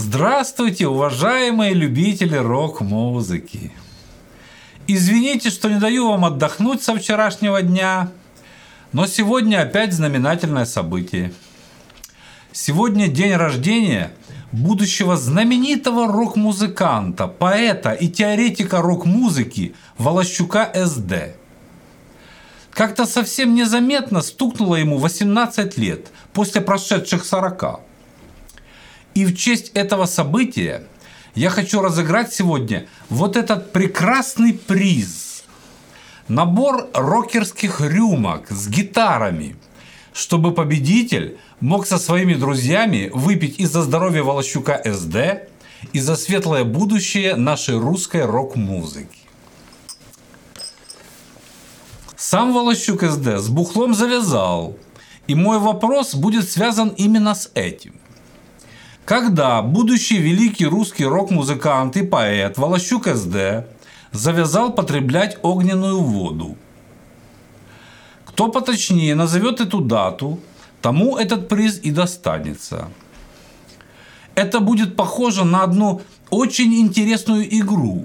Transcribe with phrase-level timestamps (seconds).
[0.00, 3.72] Здравствуйте, уважаемые любители рок-музыки!
[4.86, 8.08] Извините, что не даю вам отдохнуть со вчерашнего дня,
[8.92, 11.32] но сегодня опять знаменательное событие.
[12.52, 14.12] Сегодня день рождения
[14.52, 21.34] будущего знаменитого рок-музыканта, поэта и теоретика рок-музыки Волощука СД.
[22.70, 27.87] Как-то совсем незаметно стукнуло ему 18 лет после прошедших 40.
[29.18, 30.84] И в честь этого события
[31.34, 35.42] я хочу разыграть сегодня вот этот прекрасный приз.
[36.28, 39.56] Набор рокерских рюмок с гитарами,
[40.12, 45.50] чтобы победитель мог со своими друзьями выпить и за здоровье Волощука СД,
[45.92, 49.18] и за светлое будущее нашей русской рок-музыки.
[52.14, 54.76] Сам Волощук СД с бухлом завязал,
[55.26, 57.94] и мой вопрос будет связан именно с этим–
[59.08, 63.64] когда будущий великий русский рок-музыкант и поэт Волощук СД
[64.12, 66.58] завязал потреблять огненную воду.
[68.26, 70.38] Кто поточнее назовет эту дату,
[70.82, 72.90] тому этот приз и достанется.
[74.34, 78.04] Это будет похоже на одну очень интересную игру,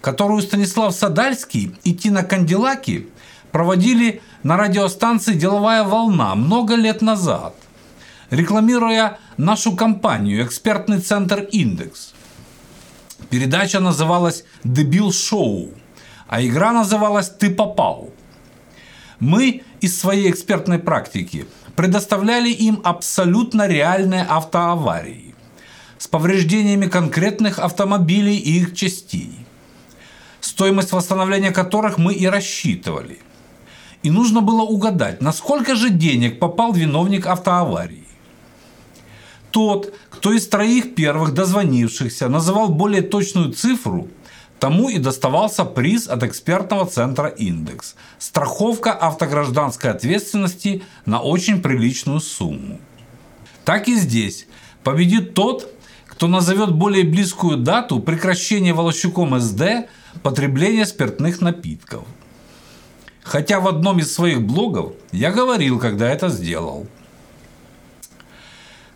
[0.00, 3.06] которую Станислав Садальский и Тина Кандилаки
[3.52, 7.54] проводили на радиостанции «Деловая волна» много лет назад–
[8.30, 12.14] рекламируя нашу компанию «Экспертный центр Индекс».
[13.28, 15.70] Передача называлась «Дебил Шоу»,
[16.28, 18.10] а игра называлась «Ты попал».
[19.18, 25.34] Мы из своей экспертной практики предоставляли им абсолютно реальные автоаварии
[25.98, 29.46] с повреждениями конкретных автомобилей и их частей,
[30.40, 33.18] стоимость восстановления которых мы и рассчитывали.
[34.02, 38.09] И нужно было угадать, на сколько же денег попал виновник автоаварии.
[39.50, 44.08] Тот, кто из троих первых дозвонившихся называл более точную цифру,
[44.58, 52.78] тому и доставался приз от экспертного центра «Индекс»– страховка автогражданской ответственности на очень приличную сумму.
[53.64, 54.46] Так и здесь
[54.84, 55.72] победит тот,
[56.06, 59.88] кто назовет более близкую дату прекращения Волощуком СД
[60.22, 62.04] потребления спиртных напитков.
[63.22, 66.86] Хотя в одном из своих блогов я говорил, когда это сделал–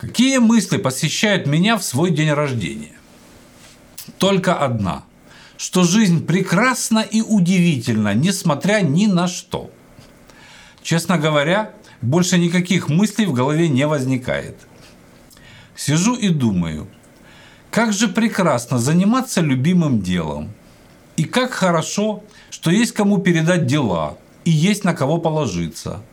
[0.00, 2.94] Какие мысли посещают меня в свой день рождения?
[4.16, 5.04] Только одна,
[5.58, 9.70] что жизнь прекрасна и удивительна, несмотря ни на что.
[10.82, 14.56] Честно говоря, больше никаких мыслей в голове не возникает.
[15.76, 16.88] Сижу и думаю,
[17.70, 20.50] как же прекрасно заниматься любимым делом.
[21.18, 26.02] И как хорошо, что есть кому передать дела и есть на кого положиться–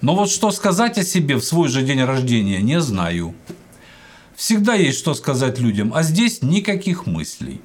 [0.00, 3.34] но вот что сказать о себе в свой же день рождения, не знаю.
[4.34, 7.62] Всегда есть что сказать людям, а здесь никаких мыслей.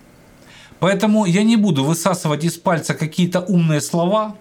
[0.80, 4.38] Поэтому я не буду высасывать из пальца какие-то умные слова,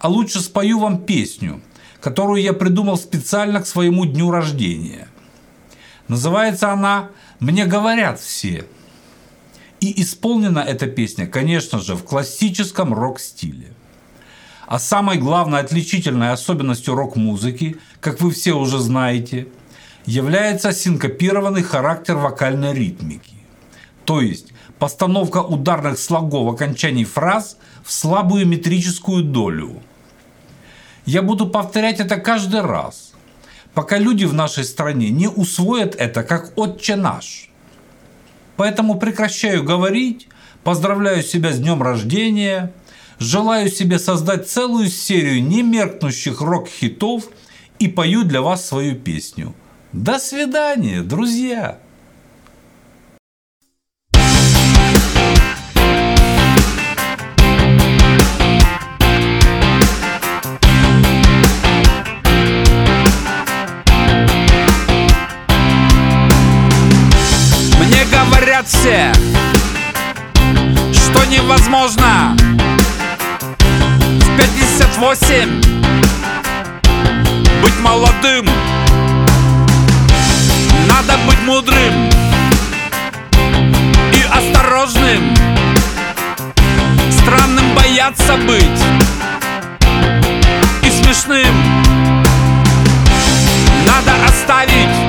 [0.00, 1.62] а лучше спою вам песню,
[2.00, 5.08] которую я придумал специально к своему дню рождения.
[6.08, 8.66] Называется она «Мне говорят все».
[9.80, 13.72] И исполнена эта песня, конечно же, в классическом рок-стиле.
[14.72, 19.48] А самой главной отличительной особенностью рок-музыки, как вы все уже знаете,
[20.06, 23.34] является синкопированный характер вокальной ритмики.
[24.06, 29.82] То есть постановка ударных слогов окончаний фраз в слабую метрическую долю.
[31.04, 33.12] Я буду повторять это каждый раз,
[33.74, 37.50] пока люди в нашей стране не усвоят это как «Отче наш».
[38.56, 40.28] Поэтому прекращаю говорить,
[40.64, 42.72] поздравляю себя с днем рождения–
[43.22, 47.28] Желаю себе создать целую серию немеркнущих рок-хитов
[47.78, 49.54] и пою для вас свою песню.
[49.92, 51.78] До свидания, друзья!
[67.78, 69.12] Мне говорят все,
[70.92, 72.36] что невозможно
[74.92, 75.62] 58
[77.62, 78.46] Быть молодым.
[80.86, 82.10] Надо быть мудрым.
[84.12, 85.34] И осторожным.
[87.10, 88.82] Странным бояться быть.
[90.82, 91.82] И смешным.
[93.86, 95.01] Надо оставить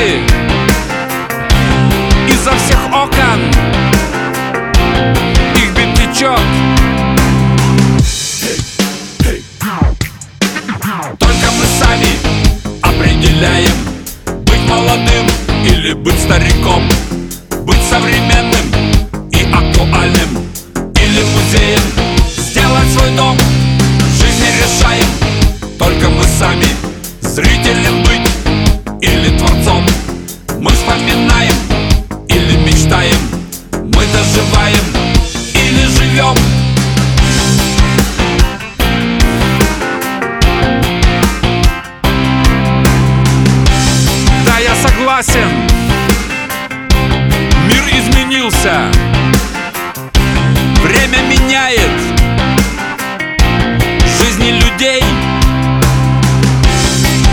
[0.00, 0.20] хип-хопы
[2.28, 3.40] Изо всех окон
[5.56, 6.40] Их бит течет.
[11.18, 12.08] Только мы сами
[12.82, 13.72] определяем
[14.44, 15.26] Быть молодым
[15.64, 16.82] или быть стариком
[17.64, 20.44] Быть современным и актуальным
[20.96, 21.80] Или музеем.
[22.36, 25.06] Сделать свой дом В жизни решаем
[25.78, 26.79] Только мы сами
[45.10, 45.50] согласен.
[47.66, 48.92] Мир изменился.
[50.82, 51.90] Время меняет.
[54.18, 55.02] Жизни людей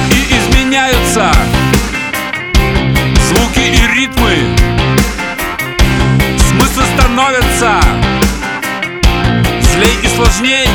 [0.09, 1.31] И изменяются.
[3.27, 4.35] Звуки и ритмы.
[6.49, 7.79] Смыслы становятся
[9.61, 10.67] Злей и сложней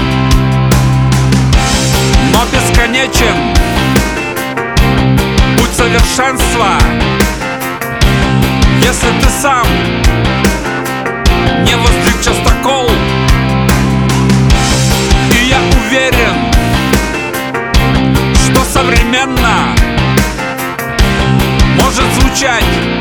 [2.32, 3.31] Но бесконечен
[6.12, 6.78] совершенства.
[8.82, 9.66] Если ты сам
[11.64, 12.90] Не воздвиг частокол
[15.30, 16.52] И я уверен
[18.34, 19.74] Что современно
[21.80, 22.91] Может звучать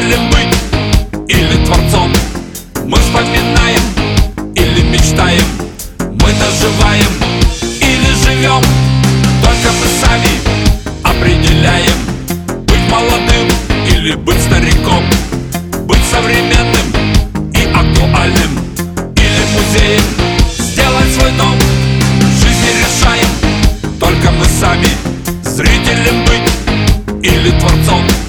[0.00, 2.12] хотели быть Или творцом.
[2.84, 3.80] Мы вспоминаем
[4.54, 5.44] Или мечтаем.
[5.98, 7.06] Мы доживаем
[7.80, 8.62] Или живем.
[9.42, 10.30] Только мы сами
[11.02, 11.92] определяем
[12.66, 13.48] Быть молодым
[13.86, 15.04] или быть стариком.
[15.86, 18.58] Быть современным и актуальным.
[19.16, 20.02] Или музеем
[20.58, 21.56] Сделать свой дом.
[21.58, 23.28] В жизни решаем.
[23.98, 24.88] Только мы сами
[25.42, 28.19] Зрителем быть или творцом.